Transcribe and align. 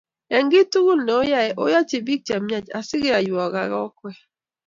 Eng 0.35 0.49
kiy 0.51 0.65
tukul 0.71 0.99
neoyae, 1.05 1.49
oyaichibiik 1.63 2.21
chemiach 2.27 2.67
asikeyoiwok 2.77 3.53
akikwek 3.61 4.17